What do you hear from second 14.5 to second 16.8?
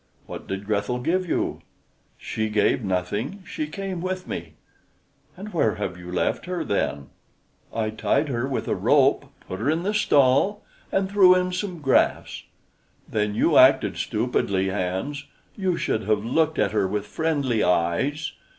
Hans; you should have looked at